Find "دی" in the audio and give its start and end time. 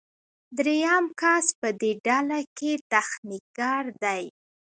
4.03-4.23